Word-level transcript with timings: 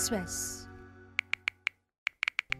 Express 0.00 0.56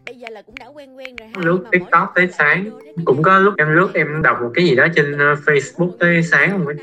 bây 0.05 0.15
giờ 0.15 0.27
là 0.29 0.41
cũng 0.41 0.55
đã 0.59 0.67
quen 0.67 0.95
quen 0.97 1.15
rồi 1.15 1.29
ha 1.35 1.41
lướt 1.45 1.63
tiktok 1.71 2.11
tới 2.15 2.27
sáng 2.37 2.69
cũng 3.05 3.23
có 3.23 3.39
lúc 3.39 3.53
em 3.57 3.75
lướt 3.75 3.89
em 3.93 4.21
đọc 4.21 4.37
một 4.41 4.51
cái 4.53 4.65
gì 4.65 4.75
đó 4.75 4.87
trên 4.95 5.17
ờ, 5.17 5.35
facebook 5.45 5.91
tới 5.99 6.23
sáng 6.23 6.51
không 6.51 6.65
ấy. 6.67 6.75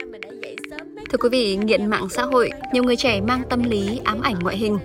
Thưa 1.11 1.19
quý 1.21 1.29
vị, 1.33 1.57
nghiện 1.57 1.87
mạng 1.87 2.09
xã 2.09 2.23
hội, 2.23 2.51
nhiều 2.73 2.83
người 2.83 2.97
trẻ 2.97 3.21
mang 3.21 3.43
tâm 3.51 3.63
lý 3.63 4.01
ám 4.05 4.21
ảnh 4.21 4.39
ngoại 4.41 4.57
hình. 4.57 4.79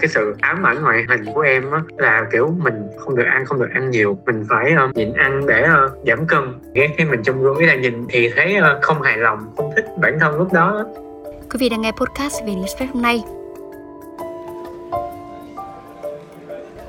cái 0.00 0.08
sự 0.08 0.34
ám 0.40 0.66
ảnh 0.66 0.82
ngoại 0.82 1.04
hình 1.08 1.24
của 1.34 1.40
em 1.40 1.70
á 1.70 1.82
là 1.96 2.26
kiểu 2.32 2.54
mình 2.58 2.74
không 2.98 3.16
được 3.16 3.24
ăn 3.26 3.44
không 3.46 3.60
được 3.60 3.68
ăn 3.74 3.90
nhiều 3.90 4.18
mình 4.26 4.44
phải 4.48 4.72
ờ, 4.72 4.88
nhịn 4.94 5.12
ăn 5.12 5.46
để 5.46 5.62
ờ, 5.62 5.90
giảm 6.06 6.26
cân 6.26 6.42
ghét 6.74 6.88
khi 6.98 7.04
mình 7.04 7.22
trong 7.22 7.42
gương 7.42 7.56
ý 7.56 7.66
là 7.66 7.74
nhìn 7.74 8.06
thì 8.08 8.30
thấy 8.36 8.56
ờ, 8.56 8.78
không 8.82 9.02
hài 9.02 9.16
lòng 9.16 9.38
không 9.56 9.70
thích 9.76 9.84
bản 10.00 10.18
thân 10.20 10.38
lúc 10.38 10.52
đó 10.52 10.86
Quý 11.50 11.56
vị 11.58 11.68
đang 11.68 11.80
nghe 11.80 11.92
podcast 11.92 12.44
về 12.46 12.54
Express 12.62 12.92
hôm 12.92 13.02
nay. 13.02 13.22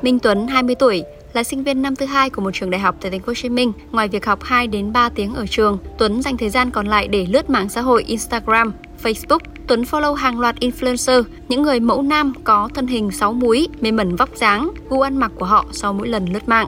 Minh 0.02 0.20
Tuấn, 0.20 0.48
20 0.48 0.76
tuổi, 0.76 1.04
là 1.34 1.44
sinh 1.44 1.64
viên 1.64 1.82
năm 1.82 1.96
thứ 1.96 2.06
hai 2.06 2.30
của 2.30 2.42
một 2.42 2.52
trường 2.54 2.70
đại 2.70 2.82
học 2.82 2.96
tại 3.02 3.12
thành 3.12 3.20
phố 3.20 3.28
Hồ 3.28 3.34
Chí 3.34 3.50
Minh. 3.50 3.72
Ngoài 3.92 4.08
việc 4.08 4.26
học 4.26 4.40
2 4.44 4.68
đến 4.68 4.94
3 4.94 5.10
tiếng 5.10 5.34
ở 5.34 5.46
trường, 5.48 5.78
Tuấn 5.98 6.22
dành 6.22 6.38
thời 6.38 6.50
gian 6.50 6.72
còn 6.72 6.88
lại 6.88 7.08
để 7.08 7.26
lướt 7.30 7.50
mạng 7.50 7.70
xã 7.70 7.82
hội 7.82 8.04
Instagram, 8.04 8.74
Facebook. 9.04 9.40
Tuấn 9.68 9.84
follow 9.84 10.14
hàng 10.14 10.40
loạt 10.40 10.56
influencer, 10.60 11.24
những 11.50 11.62
người 11.62 11.80
mẫu 11.80 12.02
nam 12.02 12.34
có 12.44 12.70
thân 12.74 12.88
hình 12.88 13.12
sáu 13.12 13.34
múi, 13.34 13.68
mê 13.82 13.92
mẩn 13.92 14.16
vóc 14.16 14.30
dáng, 14.36 14.72
gu 14.90 15.02
ăn 15.02 15.18
mặc 15.18 15.32
của 15.36 15.46
họ 15.46 15.66
sau 15.72 15.94
mỗi 15.94 16.08
lần 16.08 16.26
lướt 16.34 16.50
mạng 16.50 16.68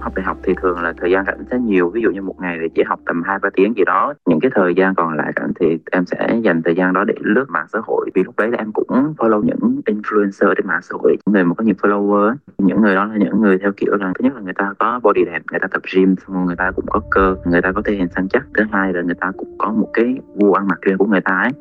học 0.00 0.14
đại 0.14 0.24
học 0.24 0.36
thì 0.42 0.54
thường 0.62 0.80
là 0.80 0.92
thời 1.00 1.10
gian 1.10 1.24
rảnh 1.26 1.38
sẽ 1.50 1.58
nhiều 1.58 1.90
ví 1.90 2.00
dụ 2.02 2.10
như 2.10 2.22
một 2.22 2.34
ngày 2.40 2.58
thì 2.60 2.68
chỉ 2.74 2.82
học 2.86 3.00
tầm 3.06 3.22
hai 3.22 3.38
ba 3.42 3.48
tiếng 3.54 3.74
gì 3.76 3.84
đó 3.84 4.14
những 4.26 4.40
cái 4.40 4.50
thời 4.54 4.74
gian 4.74 4.94
còn 4.94 5.16
lại 5.16 5.32
rảnh 5.36 5.52
thì 5.60 5.78
em 5.90 6.04
sẽ 6.06 6.38
dành 6.42 6.62
thời 6.62 6.74
gian 6.74 6.92
đó 6.92 7.04
để 7.04 7.14
lướt 7.20 7.44
mạng 7.48 7.66
xã 7.72 7.78
hội 7.86 8.10
vì 8.14 8.22
lúc 8.24 8.34
đấy 8.38 8.48
là 8.50 8.58
em 8.58 8.72
cũng 8.72 9.14
follow 9.16 9.42
những 9.42 9.80
influencer 9.86 10.54
trên 10.54 10.66
mạng 10.66 10.82
xã 10.82 10.94
hội 11.02 11.16
những 11.26 11.32
người 11.32 11.44
mà 11.44 11.54
có 11.54 11.64
nhiều 11.64 11.74
follower 11.82 12.34
những 12.58 12.80
người 12.82 12.94
đó 12.94 13.04
là 13.04 13.16
những 13.16 13.40
người 13.40 13.58
theo 13.58 13.72
kiểu 13.76 13.94
là 13.96 14.12
thứ 14.18 14.24
nhất 14.24 14.34
là 14.34 14.40
người 14.40 14.54
ta 14.54 14.74
có 14.78 15.00
body 15.02 15.24
đẹp 15.24 15.42
người 15.50 15.60
ta 15.60 15.68
tập 15.70 15.82
gym 15.94 16.14
xong 16.26 16.36
rồi 16.36 16.46
người 16.46 16.56
ta 16.56 16.70
cũng 16.76 16.86
có 16.88 17.00
cơ 17.10 17.36
người 17.44 17.62
ta 17.62 17.72
có 17.72 17.82
thể 17.84 17.94
hình 17.94 18.08
săn 18.14 18.28
chắc 18.28 18.42
thứ 18.54 18.64
hai 18.72 18.92
là 18.92 19.02
người 19.02 19.16
ta 19.20 19.32
cũng 19.36 19.58
có 19.58 19.70
một 19.70 19.88
cái 19.92 20.14
gu 20.34 20.52
ăn 20.52 20.68
mặc 20.68 20.78
riêng 20.82 20.98
của 20.98 21.06
người 21.06 21.20
ta 21.20 21.40
ấy 21.42 21.52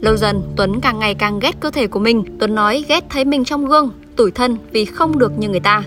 Lâu 0.00 0.16
dần, 0.16 0.42
Tuấn 0.56 0.80
càng 0.82 0.98
ngày 0.98 1.14
càng 1.14 1.38
ghét 1.42 1.52
cơ 1.60 1.70
thể 1.70 1.86
của 1.86 2.00
mình. 2.00 2.24
Tuấn 2.38 2.54
nói 2.54 2.84
ghét 2.88 3.04
thấy 3.10 3.24
mình 3.24 3.44
trong 3.44 3.66
gương, 3.66 3.90
tủi 4.16 4.30
thân 4.30 4.56
vì 4.72 4.84
không 4.84 5.18
được 5.18 5.38
như 5.38 5.48
người 5.48 5.60
ta 5.60 5.82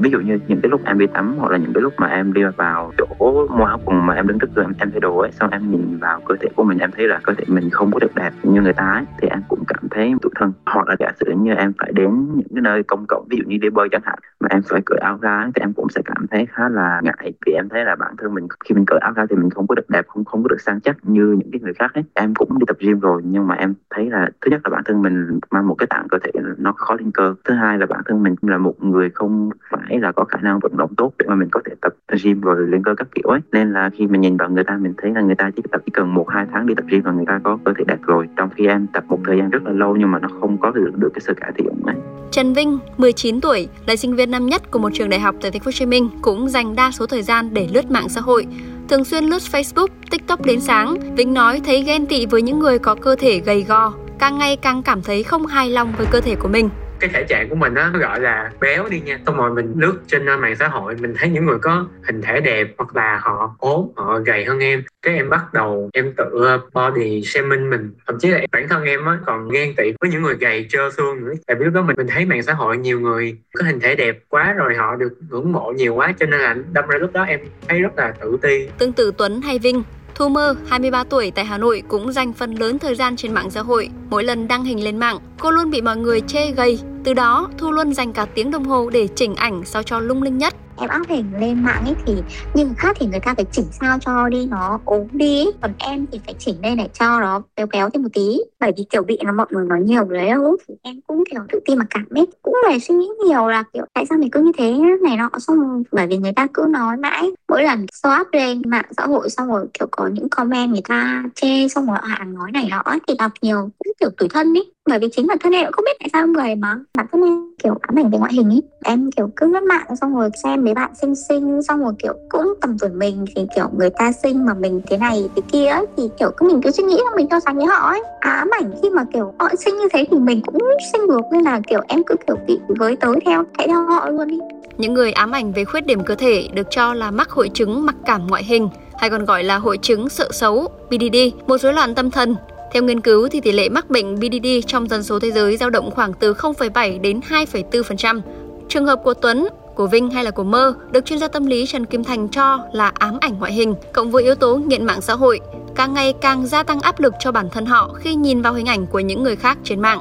ví 0.00 0.10
dụ 0.10 0.20
như 0.20 0.38
những 0.48 0.60
cái 0.62 0.70
lúc 0.70 0.80
em 0.84 0.98
đi 0.98 1.06
tắm 1.06 1.34
hoặc 1.38 1.52
là 1.52 1.58
những 1.58 1.72
cái 1.74 1.82
lúc 1.82 1.92
mà 1.96 2.06
em 2.06 2.32
đi 2.32 2.42
vào 2.56 2.92
chỗ 2.98 3.06
mua 3.50 3.64
áo 3.64 3.80
quần 3.84 4.06
mà 4.06 4.14
em 4.14 4.26
đứng 4.26 4.38
trước 4.38 4.54
gương 4.54 4.66
em, 4.66 4.74
em 4.78 4.90
thay 4.90 5.00
đồ 5.00 5.18
ấy 5.18 5.32
xong 5.32 5.50
em 5.50 5.70
nhìn 5.70 5.98
vào 5.98 6.20
cơ 6.28 6.34
thể 6.40 6.48
của 6.56 6.64
mình 6.64 6.78
em 6.78 6.90
thấy 6.96 7.08
là 7.08 7.20
cơ 7.22 7.32
thể 7.34 7.44
mình 7.48 7.70
không 7.70 7.90
có 7.92 7.98
được 7.98 8.14
đẹp 8.14 8.30
như 8.42 8.62
người 8.62 8.72
ta 8.72 8.92
ấy 8.92 9.04
thì 9.18 9.28
em 9.28 9.42
cũng 9.48 9.64
cảm 9.68 9.88
thấy 9.90 10.14
tủi 10.22 10.32
thân. 10.34 10.52
Hoặc 10.66 10.88
là 10.88 10.96
giả 10.98 11.10
sử 11.20 11.32
như 11.36 11.54
em 11.54 11.72
phải 11.78 11.92
đến 11.92 12.10
những 12.34 12.48
cái 12.54 12.62
nơi 12.62 12.82
công 12.82 13.04
cộng 13.08 13.26
ví 13.30 13.36
dụ 13.36 13.44
như 13.46 13.58
đi 13.58 13.70
bơi 13.70 13.88
chẳng 13.92 14.00
hạn 14.04 14.18
mà 14.40 14.48
em 14.50 14.62
phải 14.68 14.80
cởi 14.86 14.98
áo 14.98 15.18
ra 15.22 15.50
thì 15.54 15.60
em 15.60 15.72
cũng 15.72 15.88
sẽ 15.88 16.00
cảm 16.04 16.26
thấy 16.30 16.46
khá 16.46 16.68
là 16.68 17.00
ngại 17.04 17.32
vì 17.46 17.52
em 17.52 17.68
thấy 17.68 17.84
là 17.84 17.96
bản 17.96 18.14
thân 18.18 18.34
mình 18.34 18.48
khi 18.64 18.74
mình 18.74 18.84
cởi 18.86 18.98
áo 18.98 19.12
ra 19.12 19.26
thì 19.30 19.36
mình 19.36 19.50
không 19.50 19.66
có 19.66 19.74
được 19.74 19.90
đẹp 19.90 20.04
không 20.08 20.24
không 20.24 20.42
có 20.42 20.48
được 20.48 20.60
sang 20.60 20.80
chắc 20.80 20.96
như 21.02 21.36
những 21.38 21.50
cái 21.52 21.60
người 21.60 21.74
khác 21.74 21.94
ấy. 21.94 22.04
Em 22.14 22.34
cũng 22.34 22.58
đi 22.58 22.64
tập 22.66 22.76
gym 22.80 23.00
rồi 23.00 23.22
nhưng 23.24 23.46
mà 23.46 23.54
em 23.54 23.74
thấy 23.90 24.10
là 24.10 24.30
thứ 24.40 24.50
nhất 24.50 24.60
là 24.64 24.70
bản 24.70 24.82
thân 24.84 25.02
mình 25.02 25.40
mang 25.50 25.68
một 25.68 25.74
cái 25.74 25.86
tạng 25.90 26.08
cơ 26.08 26.18
thể 26.24 26.30
nó 26.58 26.72
khó 26.72 26.94
lên 26.98 27.10
cơ 27.10 27.34
thứ 27.44 27.54
hai 27.54 27.78
là 27.78 27.86
bản 27.86 28.00
thân 28.06 28.22
mình 28.22 28.34
là 28.42 28.58
một 28.58 28.82
người 28.82 29.10
không 29.10 29.50
phải 29.70 29.85
là 29.88 30.12
có 30.12 30.24
khả 30.24 30.38
năng 30.42 30.58
vận 30.58 30.76
động 30.76 30.94
tốt 30.96 31.12
để 31.18 31.26
mà 31.28 31.34
mình 31.34 31.48
có 31.50 31.60
thể 31.64 31.72
tập 31.80 31.94
gym 32.24 32.40
rồi 32.40 32.66
lên 32.68 32.82
cơ 32.84 32.94
các 32.94 33.08
kiểu 33.14 33.28
ấy 33.28 33.40
nên 33.52 33.72
là 33.72 33.90
khi 33.98 34.06
mình 34.06 34.20
nhìn 34.20 34.36
vào 34.36 34.50
người 34.50 34.64
ta 34.64 34.76
mình 34.80 34.94
thấy 34.96 35.10
là 35.14 35.20
người 35.20 35.34
ta 35.34 35.50
chỉ 35.56 35.62
tập 35.72 35.80
chỉ 35.86 35.90
cần 35.94 36.14
một 36.14 36.28
hai 36.28 36.46
tháng 36.52 36.66
đi 36.66 36.74
tập 36.74 36.84
gym 36.88 37.04
là 37.04 37.12
người 37.12 37.26
ta 37.26 37.40
có 37.44 37.58
cơ 37.64 37.72
thể 37.78 37.84
đẹp 37.86 37.98
rồi 38.02 38.28
trong 38.36 38.50
khi 38.56 38.66
em 38.66 38.86
tập 38.92 39.04
một 39.08 39.18
thời 39.24 39.38
gian 39.38 39.50
rất 39.50 39.62
là 39.64 39.72
lâu 39.72 39.96
nhưng 39.96 40.10
mà 40.10 40.18
nó 40.18 40.28
không 40.40 40.58
có 40.58 40.70
được 40.70 40.90
được 40.96 41.10
cái 41.14 41.20
sự 41.20 41.34
cải 41.34 41.52
thiện 41.56 41.72
ấy 41.86 41.96
Trần 42.30 42.52
Vinh, 42.52 42.78
19 42.96 43.40
tuổi, 43.40 43.68
là 43.86 43.96
sinh 43.96 44.16
viên 44.16 44.30
năm 44.30 44.46
nhất 44.46 44.70
của 44.70 44.78
một 44.78 44.90
trường 44.94 45.08
đại 45.08 45.20
học 45.20 45.34
tại 45.40 45.50
thành 45.50 45.60
phố 45.60 45.66
Hồ 45.68 45.72
Chí 45.72 45.86
Minh, 45.86 46.10
cũng 46.22 46.48
dành 46.48 46.76
đa 46.76 46.90
số 46.90 47.06
thời 47.06 47.22
gian 47.22 47.54
để 47.54 47.68
lướt 47.74 47.90
mạng 47.90 48.08
xã 48.08 48.20
hội. 48.20 48.46
Thường 48.88 49.04
xuyên 49.04 49.24
lướt 49.24 49.42
Facebook, 49.52 49.86
TikTok 50.10 50.46
đến 50.46 50.60
sáng, 50.60 51.14
Vinh 51.16 51.34
nói 51.34 51.60
thấy 51.64 51.82
ghen 51.82 52.06
tị 52.06 52.26
với 52.26 52.42
những 52.42 52.58
người 52.58 52.78
có 52.78 52.94
cơ 52.94 53.16
thể 53.18 53.38
gầy 53.38 53.62
gò, 53.62 53.92
càng 54.18 54.38
ngày 54.38 54.56
càng 54.56 54.82
cảm 54.82 55.02
thấy 55.02 55.22
không 55.22 55.46
hài 55.46 55.70
lòng 55.70 55.92
với 55.98 56.06
cơ 56.10 56.20
thể 56.20 56.34
của 56.34 56.48
mình 56.48 56.68
cái 57.00 57.10
thể 57.12 57.24
trạng 57.24 57.48
của 57.48 57.54
mình 57.54 57.74
á 57.74 57.90
nó 57.92 57.98
gọi 57.98 58.20
là 58.20 58.50
béo 58.60 58.88
đi 58.90 59.00
nha. 59.00 59.18
Xong 59.26 59.36
rồi 59.36 59.50
mình 59.50 59.74
lướt 59.76 59.98
trên 60.06 60.26
ờ, 60.26 60.36
mạng 60.36 60.56
xã 60.56 60.68
hội 60.68 60.94
mình 61.00 61.14
thấy 61.18 61.28
những 61.28 61.46
người 61.46 61.58
có 61.58 61.86
hình 62.06 62.22
thể 62.22 62.40
đẹp 62.40 62.68
hoặc 62.78 62.96
là 62.96 63.18
họ 63.22 63.56
ốm 63.58 63.88
họ 63.96 64.18
gầy 64.18 64.44
hơn 64.44 64.58
em 64.58 64.82
cái 65.02 65.14
em 65.14 65.30
bắt 65.30 65.54
đầu 65.54 65.90
em 65.92 66.12
tự 66.16 66.44
ờ, 66.44 66.60
body 66.74 67.22
shaming 67.22 67.70
mình. 67.70 67.94
Thậm 68.06 68.18
chí 68.20 68.28
là 68.28 68.40
bản 68.52 68.68
thân 68.68 68.84
em 68.84 69.04
á 69.04 69.18
còn 69.26 69.48
ghen 69.48 69.74
tị 69.76 69.92
với 70.00 70.10
những 70.10 70.22
người 70.22 70.34
gầy 70.34 70.66
trơ 70.68 70.90
xương 70.90 71.24
nữa. 71.24 71.32
Tại 71.46 71.56
vì 71.60 71.64
lúc 71.64 71.74
đó 71.74 71.82
mình 71.82 71.96
mình 71.96 72.06
thấy 72.06 72.24
mạng 72.24 72.42
xã 72.42 72.52
hội 72.52 72.76
nhiều 72.76 73.00
người 73.00 73.38
có 73.54 73.64
hình 73.64 73.80
thể 73.80 73.94
đẹp 73.94 74.18
quá 74.28 74.52
rồi 74.52 74.74
họ 74.74 74.96
được 74.96 75.12
ngưỡng 75.30 75.52
mộ 75.52 75.72
nhiều 75.76 75.94
quá 75.94 76.14
cho 76.20 76.26
nên 76.26 76.40
là 76.40 76.56
đâm 76.72 76.86
ra 76.88 76.98
lúc 76.98 77.12
đó 77.12 77.22
em 77.22 77.40
thấy 77.68 77.80
rất 77.80 77.96
là 77.96 78.12
tự 78.20 78.36
ti. 78.42 78.68
Tương 78.78 78.92
tự 78.92 79.12
Tuấn 79.18 79.40
hay 79.40 79.58
Vinh, 79.58 79.82
Thu 80.18 80.28
Mơ, 80.28 80.54
23 80.66 81.04
tuổi 81.04 81.30
tại 81.34 81.44
Hà 81.44 81.58
Nội 81.58 81.82
cũng 81.88 82.12
dành 82.12 82.32
phần 82.32 82.54
lớn 82.54 82.78
thời 82.78 82.94
gian 82.94 83.16
trên 83.16 83.34
mạng 83.34 83.50
xã 83.50 83.60
hội. 83.62 83.88
Mỗi 84.10 84.24
lần 84.24 84.48
đăng 84.48 84.64
hình 84.64 84.84
lên 84.84 84.96
mạng, 84.98 85.18
cô 85.40 85.50
luôn 85.50 85.70
bị 85.70 85.80
mọi 85.80 85.96
người 85.96 86.20
chê 86.20 86.50
gầy. 86.50 86.78
Từ 87.04 87.14
đó, 87.14 87.48
Thu 87.58 87.72
luôn 87.72 87.94
dành 87.94 88.12
cả 88.12 88.26
tiếng 88.34 88.50
đồng 88.50 88.64
hồ 88.64 88.90
để 88.90 89.08
chỉnh 89.14 89.34
ảnh 89.34 89.62
sao 89.64 89.82
cho 89.82 90.00
lung 90.00 90.22
linh 90.22 90.38
nhất. 90.38 90.54
em 90.78 90.90
up 91.00 91.08
hình 91.08 91.32
lên 91.40 91.64
mạng 91.64 91.84
ấy 91.84 91.94
thì 92.06 92.14
nhưng 92.54 92.74
khác 92.74 92.96
thì 93.00 93.06
người 93.06 93.20
ta 93.20 93.34
phải 93.34 93.44
chỉnh 93.52 93.64
sao 93.80 93.98
cho 94.00 94.28
đi 94.28 94.46
nó 94.46 94.80
ốm 94.84 95.06
đi 95.12 95.44
ấy. 95.44 95.52
còn 95.62 95.72
em 95.78 96.06
thì 96.12 96.20
phải 96.26 96.34
chỉnh 96.38 96.62
đây 96.62 96.76
để 96.76 96.88
cho 96.92 97.20
nó 97.20 97.42
béo 97.56 97.66
béo 97.72 97.90
thêm 97.90 98.02
một 98.02 98.08
tí 98.12 98.38
bởi 98.60 98.72
vì 98.76 98.84
kiểu 98.90 99.02
bị 99.02 99.18
nó 99.24 99.32
mọi 99.32 99.46
người 99.50 99.66
nói 99.66 99.80
nhiều 99.80 100.04
đấy 100.04 100.28
đâu 100.28 100.56
thì 100.68 100.74
em 100.82 101.00
cũng 101.06 101.24
kiểu 101.30 101.40
tự 101.52 101.60
ti 101.64 101.76
mà 101.76 101.84
cảm 101.90 102.06
ấy 102.10 102.26
cũng 102.42 102.54
phải 102.66 102.80
suy 102.80 102.94
nghĩ 102.94 103.08
nhiều 103.28 103.48
là 103.48 103.64
kiểu 103.72 103.84
tại 103.94 104.06
sao 104.06 104.18
mình 104.18 104.30
cứ 104.30 104.40
như 104.40 104.52
thế 104.58 104.74
này 105.02 105.16
nọ 105.16 105.30
xong 105.38 105.60
rồi 105.60 105.82
bởi 105.92 106.06
vì 106.06 106.16
người 106.16 106.32
ta 106.32 106.46
cứ 106.54 106.66
nói 106.70 106.96
mãi 106.96 107.30
mỗi 107.48 107.62
lần 107.62 107.86
swap 108.02 108.24
lên 108.32 108.62
mạng 108.66 108.84
xã 108.96 109.06
hội 109.06 109.30
xong 109.30 109.48
rồi 109.48 109.66
kiểu 109.78 109.88
có 109.90 110.08
những 110.12 110.28
comment 110.28 110.70
người 110.70 110.82
ta 110.88 111.24
chê 111.34 111.68
xong 111.68 111.86
rồi 111.86 111.98
hàng 112.02 112.34
nói 112.34 112.52
này 112.52 112.68
nọ 112.70 112.82
thì 113.08 113.14
đọc 113.18 113.32
nhiều 113.42 113.70
cũng 113.78 113.92
kiểu 114.00 114.10
tủi 114.16 114.28
thân 114.28 114.54
ý. 114.54 114.60
Bởi 114.88 114.98
vì 114.98 115.08
chính 115.12 115.26
bản 115.26 115.38
thân 115.38 115.52
em 115.52 115.64
cũng 115.64 115.72
không 115.72 115.84
biết 115.84 115.96
tại 116.00 116.08
sao 116.12 116.26
người 116.26 116.54
mà. 116.54 116.78
Bản 116.94 117.06
thân 117.12 117.22
em 117.22 117.52
kiểu 117.62 117.74
ám 117.80 117.98
ảnh 117.98 118.10
về 118.10 118.18
ngoại 118.18 118.32
hình 118.32 118.50
ấy 118.50 118.62
em 118.84 119.10
kiểu 119.16 119.30
cứ 119.36 119.46
lướt 119.46 119.62
mạng 119.62 119.96
xong 120.00 120.16
rồi 120.16 120.30
xem 120.42 120.64
mấy 120.64 120.74
bạn 120.74 120.90
xinh 120.94 121.14
xinh 121.14 121.62
xong 121.62 121.80
rồi 121.80 121.92
kiểu 121.98 122.12
cũng 122.28 122.54
tầm 122.60 122.78
tuổi 122.78 122.90
mình 122.90 123.24
thì 123.36 123.46
kiểu 123.56 123.70
người 123.78 123.90
ta 123.90 124.12
xinh 124.12 124.46
mà 124.46 124.54
mình 124.54 124.80
thế 124.86 124.96
này 124.96 125.28
thế 125.36 125.42
kia 125.52 125.66
ấy, 125.66 125.86
thì 125.96 126.08
kiểu 126.18 126.30
cứ 126.36 126.46
mình 126.46 126.60
cứ 126.62 126.70
suy 126.70 126.84
nghĩ 126.84 126.96
là 126.96 127.10
mình 127.16 127.26
so 127.30 127.40
sánh 127.40 127.56
với 127.56 127.66
họ 127.66 127.88
ấy. 127.88 128.02
Ám 128.20 128.50
ảnh 128.60 128.70
khi 128.82 128.90
mà 128.90 129.04
kiểu 129.12 129.34
họ 129.38 129.48
xinh 129.58 129.78
như 129.78 129.88
thế 129.92 130.06
thì 130.10 130.18
mình 130.18 130.40
cũng 130.46 130.58
xinh 130.92 131.06
được 131.06 131.20
nên 131.32 131.42
là 131.42 131.60
kiểu 131.66 131.80
em 131.88 132.02
cứ 132.06 132.14
kiểu 132.26 132.36
bị 132.46 132.58
với 132.68 132.96
tới 132.96 133.16
theo 133.26 133.44
chạy 133.58 133.66
theo 133.68 133.82
họ 133.82 134.08
luôn 134.10 134.28
đi 134.28 134.38
những 134.78 134.94
người 134.94 135.12
ám 135.12 135.32
ảnh 135.32 135.52
về 135.52 135.64
khuyết 135.64 135.86
điểm 135.86 136.04
cơ 136.04 136.14
thể 136.14 136.48
được 136.52 136.66
cho 136.70 136.94
là 136.94 137.10
mắc 137.10 137.30
hội 137.30 137.50
chứng 137.54 137.86
mặc 137.86 137.96
cảm 138.04 138.26
ngoại 138.26 138.44
hình, 138.44 138.68
hay 138.98 139.10
còn 139.10 139.24
gọi 139.24 139.44
là 139.44 139.56
hội 139.56 139.78
chứng 139.78 140.08
sợ 140.08 140.28
xấu, 140.32 140.68
BDD, 140.90 141.16
một 141.46 141.58
rối 141.58 141.72
loạn 141.72 141.94
tâm 141.94 142.10
thần. 142.10 142.36
Theo 142.72 142.82
nghiên 142.82 143.00
cứu 143.00 143.28
thì 143.28 143.40
tỷ 143.40 143.52
lệ 143.52 143.68
mắc 143.68 143.90
bệnh 143.90 144.14
BDD 144.14 144.46
trong 144.66 144.88
dân 144.88 145.02
số 145.02 145.18
thế 145.18 145.30
giới 145.30 145.56
dao 145.56 145.70
động 145.70 145.90
khoảng 145.90 146.12
từ 146.12 146.32
0,7 146.34 147.00
đến 147.00 147.20
2,4%. 147.28 148.20
Trường 148.68 148.86
hợp 148.86 149.00
của 149.04 149.14
Tuấn, 149.14 149.48
của 149.74 149.86
Vinh 149.86 150.10
hay 150.10 150.24
là 150.24 150.30
của 150.30 150.44
Mơ 150.44 150.74
được 150.90 151.04
chuyên 151.04 151.18
gia 151.18 151.28
tâm 151.28 151.46
lý 151.46 151.66
Trần 151.66 151.86
Kim 151.86 152.04
Thành 152.04 152.28
cho 152.28 152.60
là 152.72 152.92
ám 152.94 153.18
ảnh 153.20 153.38
ngoại 153.38 153.52
hình 153.52 153.74
cộng 153.92 154.10
với 154.10 154.24
yếu 154.24 154.34
tố 154.34 154.56
nghiện 154.56 154.84
mạng 154.84 155.00
xã 155.00 155.14
hội, 155.14 155.40
càng 155.74 155.94
ngày 155.94 156.12
càng 156.12 156.46
gia 156.46 156.62
tăng 156.62 156.80
áp 156.80 157.00
lực 157.00 157.14
cho 157.20 157.32
bản 157.32 157.48
thân 157.50 157.66
họ 157.66 157.90
khi 157.98 158.14
nhìn 158.14 158.42
vào 158.42 158.54
hình 158.54 158.66
ảnh 158.66 158.86
của 158.86 159.00
những 159.00 159.22
người 159.22 159.36
khác 159.36 159.58
trên 159.64 159.80
mạng 159.80 159.98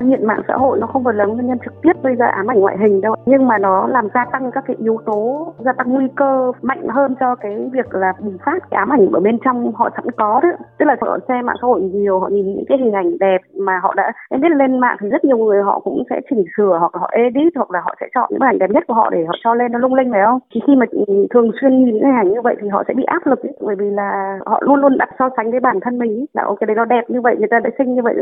nghiện 0.00 0.26
mạng 0.26 0.42
xã 0.48 0.54
hội 0.54 0.78
nó 0.80 0.86
không 0.86 1.04
phải 1.04 1.14
là 1.14 1.24
nguyên 1.24 1.46
nhân 1.46 1.58
trực 1.64 1.82
tiếp 1.82 1.92
gây 2.02 2.14
ra 2.14 2.26
ám 2.26 2.50
ảnh 2.50 2.60
ngoại 2.60 2.76
hình 2.78 3.00
đâu. 3.00 3.14
Nhưng 3.26 3.48
mà 3.48 3.58
nó 3.58 3.86
làm 3.86 4.08
gia 4.14 4.24
tăng 4.24 4.50
các 4.50 4.64
cái 4.66 4.76
yếu 4.78 4.98
tố 5.06 5.52
gia 5.58 5.72
tăng 5.72 5.92
nguy 5.92 6.06
cơ 6.16 6.52
mạnh 6.62 6.88
hơn 6.88 7.14
cho 7.20 7.34
cái 7.34 7.70
việc 7.72 7.94
là 7.94 8.12
bùng 8.20 8.38
phát 8.44 8.70
cái 8.70 8.78
ám 8.78 8.92
ảnh 8.92 9.08
ở 9.12 9.20
bên 9.20 9.38
trong 9.44 9.72
họ 9.74 9.90
sẵn 9.96 10.10
có 10.10 10.40
đấy 10.42 10.52
tức 10.78 10.86
là 10.86 10.96
họ 11.00 11.18
xem 11.28 11.46
mạng 11.46 11.56
xã 11.60 11.66
hội 11.66 11.80
nhiều 11.80 12.20
họ 12.20 12.28
nhìn 12.28 12.46
những 12.46 12.64
cái 12.68 12.78
hình 12.78 12.92
ảnh 12.92 13.18
đẹp 13.20 13.40
mà 13.58 13.80
họ 13.82 13.94
đã 13.96 14.12
em 14.30 14.40
biết 14.40 14.50
lên 14.50 14.78
mạng 14.78 14.96
thì 15.00 15.08
rất 15.08 15.24
nhiều 15.24 15.38
người 15.38 15.62
họ 15.62 15.80
cũng 15.80 16.02
sẽ 16.10 16.20
chỉnh 16.30 16.44
sửa 16.56 16.76
hoặc 16.80 16.94
là 16.94 17.00
họ 17.00 17.10
edit 17.12 17.52
hoặc 17.56 17.70
là 17.70 17.80
họ 17.84 17.94
sẽ 18.00 18.06
chọn 18.14 18.28
những 18.30 18.40
bức 18.40 18.46
ảnh 18.46 18.58
đẹp 18.58 18.70
nhất 18.70 18.84
của 18.88 18.94
họ 18.94 19.10
để 19.10 19.24
họ 19.24 19.32
cho 19.44 19.54
lên 19.54 19.72
nó 19.72 19.78
lung 19.78 19.94
linh 19.94 20.12
phải 20.12 20.20
không? 20.26 20.38
Thì 20.54 20.60
khi 20.66 20.76
mà 20.76 20.86
thường 21.30 21.50
xuyên 21.60 21.84
nhìn 21.84 21.94
những 21.94 22.04
hình 22.04 22.16
ảnh 22.16 22.28
như 22.28 22.40
vậy 22.40 22.56
thì 22.62 22.68
họ 22.68 22.82
sẽ 22.88 22.94
bị 22.94 23.04
áp 23.04 23.26
lực 23.26 23.42
ấy, 23.42 23.52
bởi 23.60 23.76
vì 23.76 23.90
là 23.90 24.38
họ 24.46 24.60
luôn 24.62 24.80
luôn 24.80 24.98
đặt 24.98 25.08
so 25.18 25.30
sánh 25.36 25.50
với 25.50 25.60
bản 25.60 25.80
thân 25.80 25.98
mình 25.98 26.12
ấy. 26.12 26.26
là 26.34 26.42
ok 26.44 26.60
đấy 26.60 26.76
nó 26.76 26.84
đẹp 26.84 27.04
như 27.08 27.20
vậy 27.20 27.36
người 27.38 27.48
ta 27.50 27.58
đã 27.58 27.70
xinh 27.78 27.94
như 27.94 28.02
vậy 28.02 28.14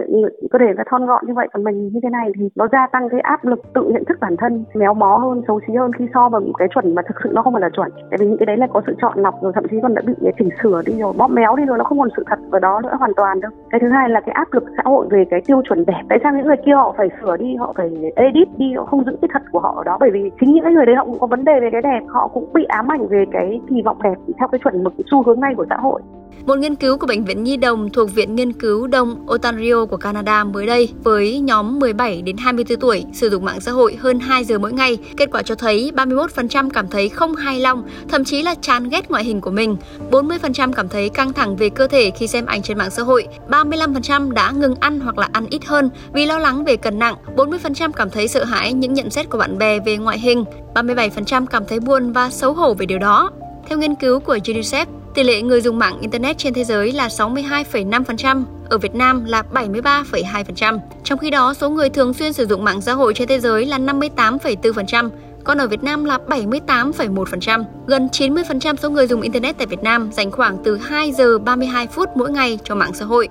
cơ 0.51 0.59
thể 0.59 0.73
nó 0.77 0.83
thon 0.91 1.07
gọn 1.07 1.27
như 1.27 1.35
vậy 1.35 1.49
còn 1.53 1.65
mình 1.69 1.89
như 1.93 2.01
thế 2.03 2.11
này 2.11 2.31
thì 2.39 2.49
nó 2.55 2.69
gia 2.73 2.87
tăng 2.93 3.09
cái 3.09 3.21
áp 3.21 3.45
lực 3.45 3.61
tự 3.75 3.83
nhận 3.89 4.05
thức 4.05 4.19
bản 4.21 4.37
thân, 4.37 4.65
méo 4.75 4.95
mó 4.95 5.17
hơn, 5.17 5.43
xấu 5.47 5.61
xí 5.67 5.75
hơn 5.75 5.91
khi 5.99 6.05
so 6.15 6.29
với 6.29 6.41
một 6.41 6.53
cái 6.59 6.69
chuẩn 6.75 6.95
mà 6.95 7.03
thực 7.09 7.17
sự 7.25 7.29
nó 7.33 7.43
không 7.43 7.53
phải 7.53 7.63
là 7.63 7.71
chuẩn. 7.77 7.91
Tại 8.11 8.19
vì 8.21 8.27
những 8.27 8.39
cái 8.39 8.47
đấy 8.47 8.57
là 8.57 8.67
có 8.67 8.83
sự 8.87 8.93
chọn 9.03 9.19
lọc 9.19 9.35
rồi 9.43 9.53
thậm 9.55 9.65
chí 9.71 9.77
còn 9.83 9.95
đã 9.95 10.03
bị 10.07 10.15
chỉnh 10.39 10.49
sửa 10.63 10.83
đi 10.87 10.93
rồi, 11.01 11.13
bóp 11.19 11.31
méo 11.31 11.57
đi 11.57 11.65
rồi, 11.65 11.79
nó 11.79 11.85
không 11.85 11.99
còn 11.99 12.09
sự 12.17 12.23
thật 12.27 12.39
ở 12.51 12.59
đó 12.59 12.81
nữa 12.83 12.97
hoàn 12.99 13.15
toàn 13.17 13.41
đâu. 13.41 13.51
Cái 13.71 13.81
thứ 13.81 13.89
hai 13.89 14.09
là 14.09 14.21
cái 14.21 14.33
áp 14.33 14.49
lực 14.53 14.65
xã 14.77 14.83
hội 14.85 15.07
về 15.11 15.25
cái 15.31 15.41
tiêu 15.47 15.63
chuẩn 15.69 15.85
đẹp. 15.87 16.03
Tại 16.09 16.19
sao 16.23 16.33
những 16.33 16.47
người 16.47 16.63
kia 16.67 16.75
họ 16.75 16.95
phải 16.97 17.09
sửa 17.21 17.37
đi, 17.37 17.57
họ 17.57 17.73
phải 17.77 17.91
edit 18.17 18.49
đi, 18.59 18.67
họ 18.77 18.85
không 18.85 19.05
giữ 19.05 19.13
cái 19.23 19.29
thật 19.33 19.43
của 19.53 19.61
họ 19.61 19.75
ở 19.77 19.85
đó? 19.85 19.97
Bởi 20.01 20.11
vì 20.11 20.31
chính 20.41 20.53
những 20.53 20.65
cái 20.65 20.73
người 20.73 20.87
đấy 20.87 20.95
họ 20.97 21.05
cũng 21.05 21.19
có 21.19 21.27
vấn 21.27 21.45
đề 21.45 21.61
về 21.61 21.69
cái 21.73 21.83
đẹp, 21.83 22.03
họ 22.09 22.29
cũng 22.35 22.53
bị 22.53 22.65
ám 22.69 22.93
ảnh 22.93 23.09
về 23.09 23.25
cái 23.33 23.61
kỳ 23.69 23.77
vọng 23.85 23.99
đẹp 24.03 24.15
theo 24.39 24.49
cái 24.49 24.59
chuẩn 24.65 24.85
mực, 24.85 24.93
xu 25.11 25.23
hướng 25.23 25.41
ngay 25.41 25.55
của 25.57 25.67
xã 25.71 25.77
hội. 25.77 26.01
Một 26.47 26.59
nghiên 26.59 26.75
cứu 26.75 26.99
của 26.99 27.07
Bệnh 27.07 27.25
viện 27.25 27.43
Nhi 27.43 27.57
đồng 27.57 27.89
thuộc 27.93 28.09
Viện 28.15 28.35
Nghiên 28.35 28.53
cứu 28.53 28.87
Đông 28.87 29.09
Ontario 29.27 29.87
của 29.91 29.97
Canada 29.97 30.45
mới 30.45 30.67
đây 30.67 30.89
với 31.05 31.41
nhóm 31.41 31.58
nhóm 31.59 31.79
17 31.79 32.23
đến 32.23 32.37
24 32.37 32.81
tuổi 32.81 33.05
sử 33.13 33.31
dụng 33.31 33.45
mạng 33.45 33.61
xã 33.61 33.73
hội 33.73 33.97
hơn 34.01 34.21
2 34.21 34.45
giờ 34.45 34.59
mỗi 34.59 34.73
ngày. 34.73 34.99
Kết 35.17 35.29
quả 35.33 35.43
cho 35.43 35.55
thấy 35.55 35.93
31% 35.97 36.71
cảm 36.71 36.89
thấy 36.89 37.09
không 37.09 37.35
hài 37.35 37.61
lòng, 37.61 37.83
thậm 38.09 38.25
chí 38.25 38.43
là 38.43 38.55
chán 38.63 38.89
ghét 38.89 39.11
ngoại 39.11 39.25
hình 39.25 39.41
của 39.41 39.51
mình. 39.51 39.77
40% 40.11 40.73
cảm 40.73 40.89
thấy 40.89 41.09
căng 41.09 41.33
thẳng 41.33 41.57
về 41.57 41.69
cơ 41.69 41.87
thể 41.87 42.11
khi 42.11 42.27
xem 42.27 42.47
ảnh 42.47 42.63
trên 42.63 42.79
mạng 42.79 42.91
xã 42.91 43.03
hội. 43.03 43.27
35% 43.49 44.31
đã 44.31 44.51
ngừng 44.51 44.75
ăn 44.81 45.01
hoặc 45.01 45.19
là 45.19 45.29
ăn 45.33 45.47
ít 45.51 45.65
hơn 45.65 45.91
vì 46.13 46.27
lo 46.27 46.39
lắng 46.39 46.65
về 46.65 46.77
cân 46.77 46.99
nặng. 46.99 47.15
40% 47.37 47.93
cảm 47.93 48.11
thấy 48.11 48.29
sợ 48.29 48.45
hãi 48.45 48.73
những 48.73 48.95
nhận 48.95 49.11
xét 49.11 49.31
của 49.31 49.39
bạn 49.39 49.59
bè 49.59 49.79
về 49.81 49.97
ngoại 49.97 50.19
hình. 50.19 50.45
37% 50.75 51.47
cảm 51.47 51.65
thấy 51.69 51.81
buồn 51.81 52.13
và 52.13 52.31
xấu 52.31 52.53
hổ 52.53 52.75
về 52.75 52.87
điều 52.87 52.99
đó. 52.99 53.31
Theo 53.69 53.79
nghiên 53.79 53.95
cứu 53.95 54.21
của 54.21 54.37
UNICEF, 54.37 54.87
tỷ 55.15 55.23
lệ 55.23 55.43
người 55.43 55.61
dùng 55.61 55.79
mạng 55.79 55.99
Internet 56.01 56.39
trên 56.39 56.55
thế 56.55 56.65
giới 56.65 56.93
là 56.93 57.09
62,5%, 57.09 58.45
ở 58.69 58.79
Việt 58.79 58.95
Nam 58.95 59.25
là 59.25 59.43
73,2%. 59.53 60.79
Trong 61.05 61.19
khi 61.19 61.31
đó, 61.31 61.55
số 61.55 61.71
người 61.71 61.91
thường 61.91 62.15
xuyên 62.15 62.33
sử 62.33 62.47
dụng 62.47 62.65
mạng 62.65 62.81
xã 62.81 62.93
hội 62.93 63.15
trên 63.15 63.29
thế 63.29 63.41
giới 63.41 63.67
là 63.67 63.79
58,4%, 63.79 65.11
còn 65.45 65.59
ở 65.59 65.69
Việt 65.69 65.83
Nam 65.83 66.05
là 66.05 66.19
78,1%. 66.29 67.65
Gần 67.87 68.09
90% 68.13 68.77
số 68.77 68.91
người 68.91 69.07
dùng 69.07 69.21
Internet 69.21 69.59
tại 69.59 69.67
Việt 69.67 69.83
Nam 69.83 70.11
dành 70.13 70.31
khoảng 70.31 70.59
từ 70.65 70.77
2 70.77 71.13
giờ 71.13 71.39
32 71.39 71.87
phút 71.87 72.09
mỗi 72.15 72.31
ngày 72.31 72.59
cho 72.65 72.75
mạng 72.75 72.95
xã 72.95 73.05
hội. 73.05 73.29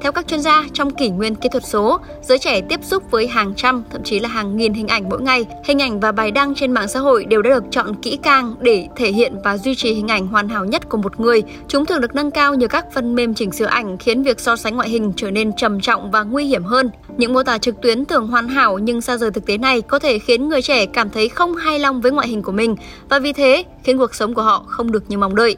Theo 0.00 0.12
các 0.12 0.28
chuyên 0.28 0.40
gia, 0.40 0.64
trong 0.72 0.90
kỷ 0.90 1.08
nguyên 1.08 1.34
kỹ 1.34 1.48
thuật 1.52 1.64
số, 1.64 2.00
giới 2.22 2.38
trẻ 2.38 2.60
tiếp 2.60 2.80
xúc 2.82 3.02
với 3.10 3.26
hàng 3.26 3.52
trăm, 3.56 3.82
thậm 3.90 4.02
chí 4.04 4.18
là 4.18 4.28
hàng 4.28 4.56
nghìn 4.56 4.74
hình 4.74 4.88
ảnh 4.88 5.08
mỗi 5.08 5.22
ngày. 5.22 5.46
Hình 5.64 5.82
ảnh 5.82 6.00
và 6.00 6.12
bài 6.12 6.30
đăng 6.30 6.54
trên 6.54 6.72
mạng 6.72 6.88
xã 6.88 7.00
hội 7.00 7.24
đều 7.24 7.42
đã 7.42 7.50
được 7.50 7.64
chọn 7.70 7.94
kỹ 8.02 8.18
càng 8.22 8.54
để 8.60 8.88
thể 8.96 9.12
hiện 9.12 9.34
và 9.44 9.58
duy 9.58 9.74
trì 9.74 9.92
hình 9.92 10.08
ảnh 10.08 10.26
hoàn 10.26 10.48
hảo 10.48 10.64
nhất 10.64 10.88
của 10.88 10.98
một 10.98 11.20
người. 11.20 11.42
Chúng 11.68 11.86
thường 11.86 12.00
được 12.00 12.14
nâng 12.14 12.30
cao 12.30 12.54
nhờ 12.54 12.68
các 12.68 12.86
phần 12.94 13.14
mềm 13.14 13.34
chỉnh 13.34 13.52
sửa 13.52 13.64
ảnh 13.64 13.98
khiến 13.98 14.22
việc 14.22 14.40
so 14.40 14.56
sánh 14.56 14.76
ngoại 14.76 14.88
hình 14.88 15.12
trở 15.16 15.30
nên 15.30 15.52
trầm 15.56 15.80
trọng 15.80 16.10
và 16.10 16.22
nguy 16.22 16.44
hiểm 16.44 16.64
hơn. 16.64 16.90
Những 17.16 17.34
mô 17.34 17.42
tả 17.42 17.58
trực 17.58 17.80
tuyến 17.82 18.04
tưởng 18.04 18.26
hoàn 18.26 18.48
hảo 18.48 18.78
nhưng 18.78 19.00
xa 19.00 19.16
rời 19.16 19.30
thực 19.30 19.46
tế 19.46 19.58
này 19.58 19.82
có 19.82 19.98
thể 19.98 20.18
khiến 20.18 20.48
người 20.48 20.62
trẻ 20.62 20.86
cảm 20.86 21.10
thấy 21.10 21.28
không 21.28 21.56
hài 21.56 21.78
lòng 21.78 22.00
với 22.00 22.12
ngoại 22.12 22.28
hình 22.28 22.42
của 22.42 22.52
mình 22.52 22.76
và 23.08 23.18
vì 23.18 23.32
thế 23.32 23.64
khiến 23.84 23.98
cuộc 23.98 24.14
sống 24.14 24.34
của 24.34 24.42
họ 24.42 24.64
không 24.68 24.92
được 24.92 25.04
như 25.08 25.18
mong 25.18 25.34
đợi. 25.34 25.56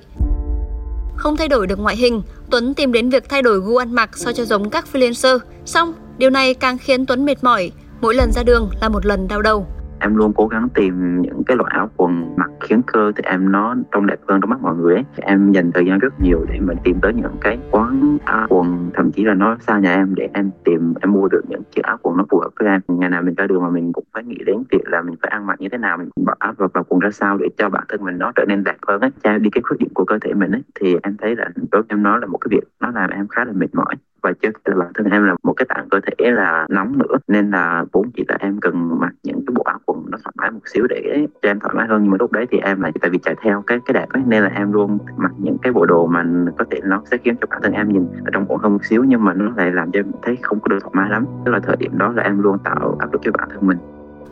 Không 1.18 1.36
thay 1.36 1.48
đổi 1.48 1.66
được 1.66 1.78
ngoại 1.78 1.96
hình, 1.96 2.22
Tuấn 2.50 2.74
tìm 2.74 2.92
đến 2.92 3.10
việc 3.10 3.28
thay 3.28 3.42
đổi 3.42 3.58
gu 3.58 3.76
ăn 3.76 3.92
mặc 3.92 4.10
sao 4.18 4.32
cho 4.32 4.44
giống 4.44 4.70
các 4.70 4.86
freelancer. 4.92 5.38
Xong, 5.64 5.92
điều 6.18 6.30
này 6.30 6.54
càng 6.54 6.78
khiến 6.78 7.06
Tuấn 7.06 7.24
mệt 7.24 7.44
mỏi, 7.44 7.72
mỗi 8.00 8.14
lần 8.14 8.32
ra 8.32 8.42
đường 8.42 8.70
là 8.80 8.88
một 8.88 9.06
lần 9.06 9.28
đau 9.28 9.42
đầu 9.42 9.66
em 10.00 10.16
luôn 10.16 10.32
cố 10.32 10.46
gắng 10.46 10.68
tìm 10.74 11.22
những 11.22 11.42
cái 11.46 11.56
loại 11.56 11.70
áo 11.74 11.90
quần 11.96 12.36
mặc 12.36 12.50
khiến 12.60 12.82
cơ 12.86 13.12
thì 13.16 13.22
em 13.24 13.52
nó 13.52 13.74
trông 13.92 14.06
đẹp 14.06 14.16
hơn 14.28 14.40
trong 14.40 14.50
mắt 14.50 14.60
mọi 14.62 14.76
người 14.76 14.94
ấy. 14.94 15.04
em 15.16 15.52
dành 15.52 15.72
thời 15.72 15.86
gian 15.86 15.98
rất 15.98 16.20
nhiều 16.20 16.46
để 16.48 16.60
mình 16.60 16.76
tìm 16.84 16.98
tới 17.02 17.14
những 17.14 17.36
cái 17.40 17.58
quán 17.70 18.18
áo 18.24 18.46
quần 18.48 18.90
thậm 18.94 19.10
chí 19.12 19.24
là 19.24 19.34
nó 19.34 19.56
xa 19.60 19.78
nhà 19.78 19.94
em 19.94 20.14
để 20.14 20.28
em 20.34 20.50
tìm 20.64 20.94
em 21.00 21.12
mua 21.12 21.28
được 21.28 21.42
những 21.48 21.62
chiếc 21.70 21.82
áo 21.82 21.96
quần 22.02 22.16
nó 22.16 22.24
phù 22.30 22.38
hợp 22.38 22.50
với 22.58 22.68
em. 22.68 22.80
Ngày 22.88 23.10
nào 23.10 23.22
mình 23.22 23.34
ra 23.34 23.46
đường 23.46 23.62
mà 23.62 23.70
mình 23.70 23.92
cũng 23.92 24.04
phải 24.14 24.24
nghĩ 24.24 24.38
đến 24.46 24.56
việc 24.70 24.88
là 24.88 25.02
mình 25.02 25.14
phải 25.22 25.30
ăn 25.30 25.46
mặc 25.46 25.60
như 25.60 25.68
thế 25.68 25.78
nào 25.78 25.96
mình 25.96 26.08
bỏ 26.26 26.34
áo 26.38 26.52
vào, 26.58 26.68
vào 26.74 26.84
quần 26.84 27.00
ra 27.00 27.10
sao 27.10 27.38
để 27.38 27.46
cho 27.56 27.68
bản 27.68 27.84
thân 27.88 28.04
mình 28.04 28.18
nó 28.18 28.32
trở 28.36 28.44
nên 28.48 28.64
đẹp 28.64 28.76
hơn 28.88 29.00
ấy. 29.00 29.10
Tra 29.24 29.38
đi 29.38 29.50
cái 29.50 29.62
khuyết 29.62 29.76
điểm 29.80 29.88
của 29.94 30.04
cơ 30.04 30.18
thể 30.18 30.34
mình 30.34 30.50
ấy 30.50 30.62
thì 30.80 30.96
em 31.02 31.16
thấy 31.16 31.36
là 31.36 31.48
đối 31.72 31.82
với 31.82 31.88
em 31.88 32.02
nó 32.02 32.16
là 32.16 32.26
một 32.26 32.38
cái 32.38 32.48
việc 32.50 32.68
nó 32.80 32.90
làm 32.90 33.10
em 33.10 33.28
khá 33.28 33.44
là 33.44 33.52
mệt 33.52 33.74
mỏi 33.74 33.94
và 34.22 34.32
chứ 34.42 34.48
là 34.64 34.76
bản 34.76 34.92
thân 34.94 35.06
em 35.10 35.24
là 35.24 35.34
một 35.42 35.52
cái 35.52 35.66
tạng 35.68 35.88
cơ 35.90 36.00
thể 36.06 36.30
là 36.30 36.66
nóng 36.70 36.98
nữa. 36.98 37.16
Nên 37.28 37.50
là 37.50 37.84
vốn 37.92 38.10
chỉ 38.16 38.24
là 38.28 38.36
em 38.40 38.60
cần 38.60 39.00
mặc 39.00 39.12
những 39.22 39.40
cái 39.46 39.54
bộ 39.54 39.62
áo 39.62 39.78
quần 39.86 40.04
nó 40.10 40.18
thoải 40.24 40.32
mái 40.38 40.50
một 40.50 40.60
xíu 40.74 40.86
để 40.86 41.26
cho 41.42 41.48
em 41.48 41.60
thoải 41.60 41.74
mái 41.74 41.86
hơn. 41.88 42.02
Nhưng 42.02 42.10
mà 42.10 42.16
lúc 42.20 42.32
đấy 42.32 42.46
thì 42.50 42.58
em 42.58 42.80
là 42.80 42.90
tại 43.00 43.10
vì 43.10 43.18
chạy 43.18 43.34
theo 43.42 43.62
cái 43.66 43.78
cái 43.84 43.92
đẹp 43.92 44.08
ấy, 44.08 44.22
nên 44.26 44.42
là 44.42 44.50
em 44.54 44.72
luôn 44.72 44.98
mặc 45.16 45.32
những 45.38 45.56
cái 45.62 45.72
bộ 45.72 45.86
đồ 45.86 46.06
mà 46.06 46.24
có 46.58 46.64
thể 46.70 46.80
nó 46.84 47.02
sẽ 47.10 47.16
khiến 47.24 47.36
cho 47.40 47.46
bản 47.50 47.60
thân 47.62 47.72
em 47.72 47.88
nhìn 47.88 48.06
ở 48.24 48.30
trong 48.32 48.44
ổn 48.48 48.60
hơn 48.60 48.72
một 48.72 48.84
xíu, 48.84 49.04
nhưng 49.04 49.24
mà 49.24 49.34
nó 49.34 49.50
lại 49.56 49.70
làm 49.70 49.92
cho 49.92 50.00
em 50.00 50.06
thấy 50.22 50.36
không 50.42 50.60
có 50.60 50.68
được 50.68 50.78
thoải 50.80 50.92
mái 50.94 51.10
lắm. 51.10 51.26
Tức 51.44 51.52
là 51.52 51.60
thời 51.60 51.76
điểm 51.76 51.98
đó 51.98 52.12
là 52.16 52.22
em 52.22 52.42
luôn 52.42 52.58
tạo 52.64 52.96
áp 53.00 53.12
lực 53.12 53.20
cho 53.24 53.30
bản 53.38 53.48
thân 53.52 53.66
mình. 53.66 53.78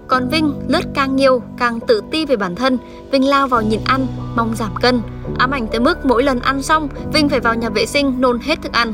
Còn 0.08 0.28
Vinh 0.28 0.52
lướt 0.68 0.80
càng 0.94 1.16
nhiều, 1.16 1.42
càng 1.58 1.78
tự 1.88 2.00
ti 2.10 2.26
về 2.26 2.36
bản 2.36 2.54
thân. 2.54 2.78
Vinh 3.12 3.28
lao 3.28 3.48
vào 3.48 3.62
nhịn 3.62 3.80
ăn, 3.84 4.00
mong 4.36 4.54
giảm 4.54 4.70
cân. 4.82 5.00
Ám 5.38 5.50
ảnh 5.50 5.66
tới 5.70 5.80
mức 5.80 5.98
mỗi 6.04 6.22
lần 6.22 6.40
ăn 6.40 6.62
xong, 6.62 6.88
Vinh 7.12 7.28
phải 7.28 7.40
vào 7.40 7.54
nhà 7.54 7.70
vệ 7.70 7.86
sinh, 7.86 8.20
nôn 8.20 8.38
hết 8.42 8.62
thức 8.62 8.72
ăn 8.72 8.88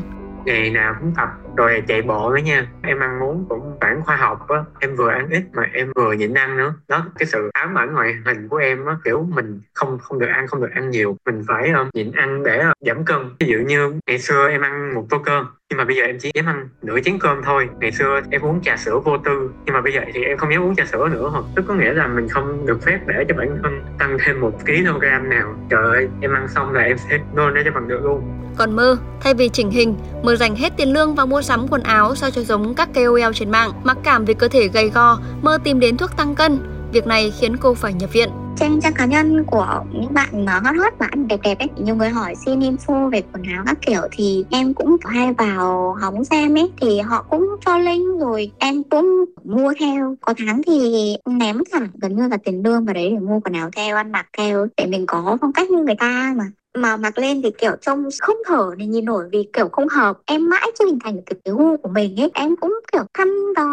ngày 0.44 0.70
nào 0.70 0.94
cũng 1.00 1.12
tập 1.16 1.28
rồi 1.56 1.82
chạy 1.88 2.02
bộ 2.02 2.30
nữa 2.30 2.42
nha. 2.42 2.66
Em 2.82 3.00
ăn 3.00 3.22
uống 3.22 3.46
cũng 3.48 3.78
phản 3.80 4.02
khoa 4.02 4.16
học 4.16 4.48
á 4.48 4.64
em 4.80 4.96
vừa 4.96 5.10
ăn 5.10 5.28
ít 5.30 5.42
mà 5.52 5.62
em 5.72 5.92
vừa 5.96 6.12
nhịn 6.12 6.34
ăn 6.34 6.56
nữa. 6.56 6.74
Đó 6.88 7.06
cái 7.18 7.26
sự 7.26 7.50
ám 7.52 7.78
ảnh 7.78 7.94
ngoại 7.94 8.14
hình 8.24 8.48
của 8.48 8.56
em 8.56 8.86
á 8.86 8.96
kiểu 9.04 9.28
mình 9.34 9.60
không 9.74 9.98
không 9.98 10.18
được 10.18 10.28
ăn 10.28 10.46
không 10.46 10.60
được 10.60 10.70
ăn 10.74 10.90
nhiều. 10.90 11.16
Mình 11.26 11.42
phải 11.48 11.72
uh, 11.82 11.94
nhịn 11.94 12.12
ăn 12.12 12.42
để 12.42 12.64
uh, 12.68 12.72
giảm 12.86 13.04
cân. 13.04 13.18
Ví 13.40 13.46
dụ 13.46 13.58
như 13.58 13.94
ngày 14.06 14.18
xưa 14.18 14.48
em 14.48 14.60
ăn 14.60 14.94
một 14.94 15.06
tô 15.10 15.18
cơm 15.24 15.46
nhưng 15.72 15.78
mà 15.78 15.84
bây 15.84 15.96
giờ 15.96 16.02
em 16.02 16.18
chỉ 16.18 16.30
dám 16.34 16.46
ăn 16.46 16.68
nửa 16.82 17.00
chén 17.04 17.18
cơm 17.18 17.42
thôi. 17.44 17.68
Ngày 17.80 17.92
xưa 17.92 18.20
em 18.30 18.40
uống 18.40 18.62
trà 18.62 18.76
sữa 18.76 19.00
vô 19.04 19.18
tư. 19.24 19.50
Nhưng 19.64 19.74
mà 19.74 19.80
bây 19.80 19.92
giờ 19.92 20.00
thì 20.14 20.24
em 20.24 20.38
không 20.38 20.52
dám 20.52 20.62
uống 20.62 20.76
trà 20.76 20.84
sữa 20.84 21.08
nữa. 21.12 21.28
Hoặc 21.32 21.44
tức 21.54 21.64
có 21.68 21.74
nghĩa 21.74 21.92
là 21.92 22.06
mình 22.06 22.28
không 22.28 22.66
được 22.66 22.82
phép 22.82 22.98
để 23.06 23.24
cho 23.28 23.34
bản 23.38 23.58
thân 23.62 23.84
tăng 23.98 24.16
thêm 24.24 24.40
một 24.40 24.52
kg 24.66 25.28
nào. 25.28 25.54
Trời 25.70 25.84
ơi, 25.84 26.08
em 26.20 26.34
ăn 26.34 26.48
xong 26.48 26.72
là 26.72 26.80
em 26.80 26.96
sẽ 26.98 27.18
nôn 27.34 27.54
ra 27.54 27.62
cho 27.64 27.70
bằng 27.70 27.88
được 27.88 28.00
luôn. 28.04 28.22
Còn 28.56 28.76
mơ, 28.76 28.96
thay 29.20 29.34
vì 29.34 29.48
chỉnh 29.48 29.70
hình, 29.70 29.96
mơ 30.22 30.36
dành 30.36 30.54
hết 30.56 30.72
tiền 30.76 30.92
lương 30.92 31.14
vào 31.14 31.26
mua 31.26 31.42
sắm 31.42 31.66
quần 31.70 31.82
áo 31.82 32.14
sao 32.14 32.30
cho 32.30 32.42
giống 32.42 32.74
các 32.74 32.88
KOL 32.94 33.32
trên 33.34 33.50
mạng, 33.50 33.70
mặc 33.84 33.96
cảm 34.04 34.24
về 34.24 34.34
cơ 34.34 34.48
thể 34.48 34.68
gầy 34.68 34.90
gò, 34.90 35.18
mơ 35.42 35.58
tìm 35.64 35.80
đến 35.80 35.96
thuốc 35.96 36.16
tăng 36.16 36.34
cân. 36.34 36.58
Việc 36.92 37.06
này 37.06 37.32
khiến 37.40 37.56
cô 37.56 37.74
phải 37.74 37.92
nhập 37.92 38.12
viện 38.12 38.28
trên 38.56 38.80
trang 38.80 38.94
cá 38.94 39.06
nhân 39.06 39.44
của 39.44 39.84
những 39.92 40.14
bạn 40.14 40.44
mà 40.44 40.52
hot 40.52 40.76
hot 40.76 40.92
mà 40.98 41.06
ăn 41.06 41.28
đẹp 41.28 41.40
đẹp 41.42 41.58
ấy, 41.58 41.68
nhiều 41.76 41.96
người 41.96 42.08
hỏi 42.08 42.34
xin 42.46 42.60
info 42.60 43.10
về 43.10 43.22
quần 43.32 43.42
áo 43.42 43.62
các 43.66 43.78
kiểu 43.86 44.00
thì 44.12 44.44
em 44.50 44.74
cũng 44.74 44.96
hay 45.04 45.32
vào 45.32 45.96
hóng 46.00 46.24
xem 46.24 46.58
ấy, 46.58 46.72
thì 46.80 47.00
họ 47.00 47.24
cũng 47.30 47.46
cho 47.66 47.78
link 47.78 48.20
rồi 48.20 48.50
em 48.58 48.82
cũng 48.82 49.24
mua 49.44 49.72
theo. 49.80 50.16
Có 50.20 50.34
tháng 50.38 50.62
thì 50.66 51.16
ném 51.26 51.56
thẳng 51.72 51.88
gần 51.94 52.16
như 52.16 52.28
là 52.28 52.36
tiền 52.36 52.62
lương 52.64 52.84
vào 52.84 52.94
đấy 52.94 53.10
để 53.10 53.18
mua 53.18 53.40
quần 53.40 53.54
áo 53.54 53.70
theo, 53.76 53.96
ăn 53.96 54.12
mặc 54.12 54.26
theo, 54.38 54.66
để 54.76 54.86
mình 54.86 55.06
có 55.06 55.38
phong 55.40 55.52
cách 55.52 55.70
như 55.70 55.82
người 55.82 55.96
ta 55.98 56.34
mà 56.36 56.44
mà 56.78 56.96
mặc 56.96 57.18
lên 57.18 57.42
thì 57.42 57.50
kiểu 57.58 57.72
trông 57.80 58.08
không 58.20 58.36
thở 58.46 58.70
để 58.76 58.86
nhìn 58.86 59.04
nổi 59.04 59.24
vì 59.32 59.48
kiểu 59.52 59.68
không 59.68 59.88
hợp. 59.88 60.18
Em 60.26 60.50
mãi 60.50 60.70
chưa 60.78 60.86
hình 60.86 60.98
thành 61.04 61.16
được 61.16 61.22
cái, 61.26 61.38
cái 61.44 61.54
gu 61.54 61.76
của 61.76 61.88
mình 61.88 62.20
ấy. 62.20 62.30
Em 62.34 62.56
cũng 62.56 62.80
kiểu 62.92 63.02
thăm 63.14 63.28
dò 63.56 63.64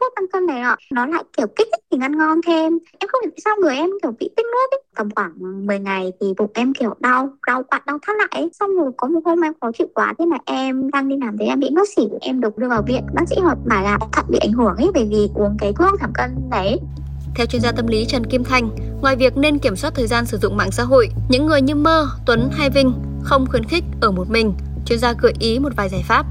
thuốc 0.00 0.12
tăng 0.16 0.26
cân 0.32 0.46
này 0.46 0.62
nọ. 0.62 0.76
Nó 0.92 1.06
lại 1.06 1.24
kiểu 1.36 1.46
kích 1.46 1.68
thích 1.72 1.84
mình 1.90 2.00
ăn 2.00 2.18
ngon 2.18 2.40
thêm. 2.46 2.78
Em 2.98 3.08
không 3.08 3.22
hiểu 3.22 3.30
sao 3.44 3.56
người 3.56 3.76
em 3.76 3.90
kiểu 4.02 4.12
bị 4.18 4.30
tích 4.36 4.46
nước 4.46 4.70
ấy. 4.70 4.82
Tầm 4.96 5.08
khoảng 5.14 5.32
10 5.66 5.78
ngày 5.78 6.12
thì 6.20 6.34
bụng 6.36 6.50
em 6.54 6.74
kiểu 6.74 6.94
đau 7.00 7.30
đau 7.46 7.62
quặn 7.62 7.82
đau 7.86 7.98
thắt 8.06 8.16
lại 8.16 8.28
ấy. 8.30 8.50
xong 8.52 8.76
rồi 8.76 8.92
có 8.96 9.08
một 9.08 9.20
hôm 9.24 9.40
em 9.44 9.52
khó 9.60 9.72
chịu 9.72 9.86
quá 9.94 10.14
thế 10.18 10.24
là 10.30 10.38
em 10.46 10.90
đang 10.90 11.08
đi 11.08 11.16
làm 11.20 11.38
thế 11.38 11.46
em 11.46 11.60
bị 11.60 11.68
ngất 11.70 11.88
xỉu 11.96 12.18
em 12.20 12.40
được 12.40 12.58
đưa 12.58 12.68
vào 12.68 12.82
viện. 12.82 13.04
Bác 13.12 13.28
sĩ 13.28 13.36
họ 13.40 13.54
bảo 13.64 13.82
là 13.84 13.98
thận 14.12 14.24
bị 14.28 14.38
ảnh 14.38 14.52
hưởng 14.52 14.76
ấy 14.76 14.90
bởi 14.94 15.08
vì 15.10 15.28
uống 15.34 15.56
cái 15.58 15.72
thuốc 15.72 16.00
giảm 16.00 16.12
cân 16.12 16.50
đấy 16.50 16.80
theo 17.34 17.46
chuyên 17.46 17.62
gia 17.62 17.72
tâm 17.72 17.86
lý 17.86 18.04
Trần 18.04 18.26
Kim 18.26 18.44
Thanh, 18.44 18.70
ngoài 19.00 19.16
việc 19.16 19.36
nên 19.36 19.58
kiểm 19.58 19.76
soát 19.76 19.94
thời 19.94 20.06
gian 20.06 20.26
sử 20.26 20.38
dụng 20.38 20.56
mạng 20.56 20.70
xã 20.70 20.82
hội, 20.82 21.08
những 21.28 21.46
người 21.46 21.62
như 21.62 21.74
Mơ, 21.74 22.08
Tuấn 22.26 22.50
hay 22.52 22.70
Vinh 22.70 22.92
không 23.22 23.46
khuyến 23.46 23.64
khích 23.64 23.84
ở 24.00 24.10
một 24.10 24.30
mình. 24.30 24.54
Chuyên 24.86 24.98
gia 24.98 25.12
gợi 25.12 25.32
ý 25.38 25.58
một 25.58 25.72
vài 25.76 25.88
giải 25.88 26.02
pháp 26.08 26.26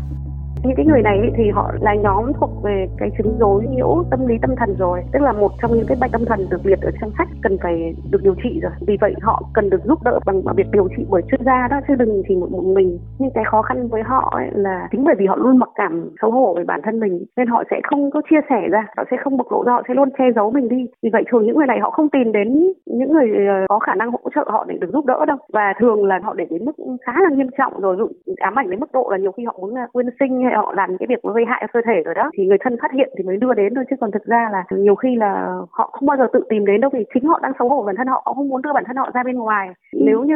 những 0.64 0.76
cái 0.76 0.86
người 0.86 1.02
này 1.02 1.32
thì 1.38 1.50
họ 1.50 1.72
là 1.82 1.96
nhóm 1.96 2.34
thuộc 2.34 2.50
về 2.64 2.88
cái 2.98 3.10
chứng 3.18 3.38
rối 3.40 3.68
nhiễu 3.70 4.04
tâm 4.12 4.28
lý 4.28 4.36
tâm 4.42 4.56
thần 4.56 4.76
rồi. 4.80 5.02
Tức 5.12 5.22
là 5.22 5.32
một 5.32 5.52
trong 5.62 5.72
những 5.74 5.86
cái 5.88 5.98
bệnh 6.02 6.12
tâm 6.12 6.26
thần 6.26 6.50
được 6.50 6.66
liệt 6.66 6.82
ở 6.82 6.92
trong 7.02 7.12
sách 7.18 7.28
cần 7.42 7.58
phải 7.64 7.96
được 8.12 8.20
điều 8.24 8.36
trị 8.44 8.60
rồi. 8.64 8.72
Vì 8.88 8.98
vậy 9.02 9.14
họ 9.22 9.42
cần 9.54 9.70
được 9.70 9.84
giúp 9.84 10.00
đỡ 10.04 10.20
bằng 10.26 10.42
việc 10.56 10.72
điều 10.72 10.88
trị 10.98 11.06
bởi 11.10 11.22
chuyên 11.32 11.44
gia 11.46 11.68
đó 11.68 11.80
chứ 11.88 11.96
đừng 11.96 12.24
chỉ 12.28 12.36
một, 12.36 12.52
một 12.52 12.64
mình. 12.64 13.00
Nhưng 13.20 13.32
cái 13.34 13.44
khó 13.52 13.62
khăn 13.62 13.88
với 13.88 14.02
họ 14.04 14.34
ấy 14.36 14.48
là 14.54 14.88
chính 14.92 15.04
bởi 15.04 15.16
vì 15.20 15.26
họ 15.26 15.36
luôn 15.36 15.58
mặc 15.58 15.70
cảm 15.76 16.10
xấu 16.22 16.32
hổ 16.32 16.54
về 16.58 16.64
bản 16.64 16.82
thân 16.84 17.00
mình 17.00 17.26
nên 17.38 17.48
họ 17.48 17.64
sẽ 17.72 17.82
không 17.84 18.12
có 18.12 18.22
chia 18.30 18.42
sẻ 18.50 18.68
ra 18.72 18.86
họ 18.98 19.04
sẽ 19.12 19.18
không 19.24 19.38
bộc 19.38 19.52
lộ 19.52 19.64
ra 19.64 19.74
họ 19.74 19.82
sẽ 19.88 19.94
luôn 19.94 20.10
che 20.18 20.26
giấu 20.36 20.52
mình 20.52 20.70
đi. 20.70 20.86
Vì 21.04 21.10
vậy 21.14 21.24
thường 21.32 21.46
những 21.46 21.58
người 21.58 21.68
này 21.68 21.80
họ 21.80 21.90
không 21.90 22.10
tìm 22.10 22.32
đến 22.32 22.74
những 22.86 23.12
người 23.14 23.30
ờ, 23.48 23.66
có 23.70 23.80
khả 23.80 23.96
năng 23.96 24.12
hỗ 24.12 24.20
trợ 24.36 24.44
họ 24.48 24.66
để 24.68 24.78
được 24.82 24.90
giúp 24.94 25.06
đỡ 25.06 25.26
đâu. 25.26 25.38
Và 25.54 25.74
thường 25.80 26.06
là 26.06 26.20
họ 26.24 26.34
để 26.34 26.46
đến 26.50 26.66
mức 26.66 26.76
khá 27.06 27.14
là 27.24 27.30
nghiêm 27.30 27.50
trọng 27.58 27.82
rồi 27.82 27.96
dụ 28.00 28.08
ám 28.38 28.60
ảnh 28.60 28.70
đến 28.70 28.80
mức 28.80 28.92
độ 28.94 29.08
là 29.12 29.18
nhiều 29.18 29.32
khi 29.32 29.46
họ 29.46 29.58
muốn 29.62 29.76
là 29.76 29.88
quyên 29.94 30.08
sinh 30.20 30.51
hay 30.52 30.58
họ 30.58 30.74
làm 30.76 30.90
những 30.90 31.00
cái 31.00 31.08
việc 31.10 31.22
gây 31.36 31.46
hại 31.48 31.60
cho 31.62 31.68
cơ 31.74 31.82
thể 31.86 31.98
rồi 32.06 32.16
đó 32.16 32.30
thì 32.34 32.46
người 32.46 32.58
thân 32.62 32.78
phát 32.82 32.92
hiện 32.92 33.10
thì 33.18 33.24
mới 33.24 33.38
đưa 33.38 33.54
đến 33.54 33.76
thôi. 33.76 33.86
Chứ 33.90 33.96
còn 34.02 34.12
thực 34.12 34.26
ra 34.26 34.50
là 34.52 34.64
nhiều 34.72 34.96
khi 34.96 35.16
là 35.16 35.32
họ 35.72 35.90
không 35.94 36.08
bao 36.08 36.18
giờ 36.18 36.28
tự 36.34 36.44
tìm 36.50 36.66
đến 36.66 36.82
đâu 36.82 36.92
vì 36.94 37.06
chính 37.14 37.26
họ 37.28 37.40
đang 37.44 37.54
xấu 37.60 37.70
hổ 37.70 37.84
bản 37.84 37.96
thân 37.96 38.08
họ 38.08 38.22
họ 38.26 38.34
không 38.34 38.50
muốn 38.50 38.62
đưa 38.62 38.74
bản 38.74 38.84
thân 38.88 38.96
họ 38.96 39.12
ra 39.14 39.24
bên 39.24 39.36
ngoài. 39.36 39.68
Ừ. 39.92 40.00
nếu 40.06 40.24
như 40.24 40.36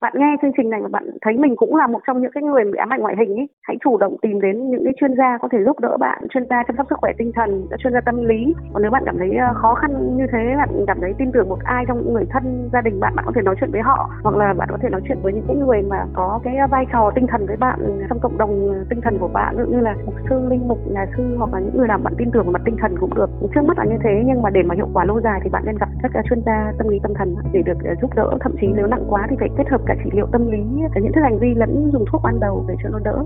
bạn 0.00 0.12
nghe 0.16 0.36
chương 0.42 0.52
trình 0.56 0.70
này 0.70 0.80
mà 0.80 0.88
bạn 0.88 1.10
thấy 1.22 1.34
mình 1.38 1.56
cũng 1.56 1.76
là 1.76 1.86
một 1.86 2.00
trong 2.06 2.22
những 2.22 2.30
cái 2.34 2.42
người 2.42 2.64
bị 2.64 2.78
ám 2.78 2.92
ảnh 2.92 3.00
ngoại 3.00 3.16
hình 3.18 3.36
ấy 3.36 3.48
hãy 3.62 3.76
chủ 3.84 3.98
động 3.98 4.16
tìm 4.22 4.40
đến 4.40 4.70
những 4.70 4.84
cái 4.84 4.92
chuyên 5.00 5.14
gia 5.14 5.38
có 5.38 5.48
thể 5.52 5.58
giúp 5.64 5.80
đỡ 5.80 5.96
bạn 5.96 6.28
chuyên 6.30 6.46
gia 6.50 6.62
chăm 6.62 6.76
sóc 6.76 6.86
sức 6.90 6.98
khỏe 6.98 7.12
tinh 7.18 7.32
thần 7.34 7.66
chuyên 7.78 7.92
gia 7.92 8.00
tâm 8.00 8.24
lý. 8.24 8.54
Còn 8.72 8.82
nếu 8.82 8.90
bạn 8.90 9.02
cảm 9.06 9.18
thấy 9.18 9.30
ờ, 9.36 9.54
khó 9.54 9.74
khăn 9.74 10.16
như 10.16 10.26
thế 10.32 10.54
bạn 10.56 10.68
cảm 10.86 11.00
thấy 11.00 11.14
tin 11.18 11.32
tưởng 11.32 11.48
một 11.48 11.58
ai 11.64 11.84
trong 11.88 12.12
người 12.12 12.24
thân 12.30 12.68
gia 12.72 12.80
đình 12.80 13.00
bạn 13.00 13.12
bạn 13.16 13.24
có 13.26 13.32
thể 13.34 13.42
nói 13.42 13.54
chuyện 13.60 13.70
với 13.72 13.80
họ. 13.80 14.10
Hoặc 14.22 14.36
là 14.36 14.52
bạn 14.52 14.68
có 14.70 14.78
thể 14.82 14.88
nói 14.88 15.00
chuyện 15.08 15.18
với 15.22 15.32
những 15.32 15.44
cái 15.48 15.56
người 15.56 15.82
mà 15.82 16.06
có 16.14 16.40
cái 16.44 16.56
vai 16.70 16.86
trò 16.92 17.10
tinh 17.14 17.26
thần 17.26 17.46
với 17.46 17.56
bạn 17.56 17.78
trong 18.08 18.18
cộng 18.20 18.38
đồng 18.38 18.84
tinh 18.90 19.00
thần 19.00 19.18
của 19.18 19.28
bạn 19.28 19.49
ví 19.56 19.62
dụ 19.64 19.70
như 19.72 19.80
là 19.80 19.94
mục 20.06 20.14
sư 20.28 20.48
linh 20.50 20.68
mục, 20.68 20.78
nhà 20.90 21.06
sư 21.16 21.22
hoặc 21.38 21.52
là 21.52 21.60
những 21.60 21.76
người 21.76 21.88
làm 21.88 22.02
bạn 22.04 22.14
tin 22.18 22.30
tưởng 22.30 22.46
về 22.46 22.52
mặt 22.52 22.62
tinh 22.64 22.76
thần 22.80 22.94
cũng 23.00 23.14
được. 23.14 23.30
Trước 23.54 23.64
mắt 23.64 23.78
là 23.78 23.84
như 23.84 23.96
thế, 24.04 24.22
nhưng 24.26 24.42
mà 24.42 24.50
để 24.50 24.62
mà 24.62 24.74
hiệu 24.74 24.88
quả 24.92 25.04
lâu 25.04 25.20
dài 25.20 25.40
thì 25.44 25.50
bạn 25.50 25.62
nên 25.66 25.78
gặp 25.78 25.88
các 26.02 26.12
à, 26.14 26.22
chuyên 26.28 26.42
gia 26.46 26.72
tâm 26.78 26.88
lý 26.88 26.98
tâm 27.02 27.12
thần 27.14 27.36
để 27.52 27.62
được 27.62 27.78
à, 27.84 27.94
giúp 28.00 28.10
đỡ. 28.14 28.30
Thậm 28.40 28.52
chí 28.60 28.66
nếu 28.76 28.86
nặng 28.86 29.04
quá 29.08 29.26
thì 29.30 29.36
phải 29.40 29.48
kết 29.58 29.64
hợp 29.70 29.80
cả 29.86 29.94
trị 30.04 30.10
liệu 30.12 30.26
tâm 30.32 30.50
lý, 30.50 30.62
cả 30.94 31.00
những 31.00 31.12
thức 31.12 31.20
hành 31.22 31.38
vi 31.38 31.54
lẫn 31.54 31.90
dùng 31.92 32.04
thuốc 32.12 32.20
ban 32.24 32.40
đầu 32.40 32.64
để 32.68 32.74
cho 32.82 32.88
nó 32.88 32.98
đỡ. 32.98 33.16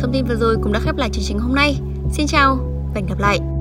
Thông 0.00 0.12
tin 0.12 0.24
vừa 0.28 0.34
rồi 0.34 0.56
cũng 0.62 0.72
đã 0.72 0.80
khép 0.82 0.94
lại 0.96 1.08
chương 1.12 1.24
trình 1.28 1.38
hôm 1.38 1.54
nay. 1.54 1.70
Xin 2.08 2.26
chào 2.26 2.56
và 2.94 2.94
hẹn 2.94 3.06
gặp 3.06 3.18
lại. 3.18 3.59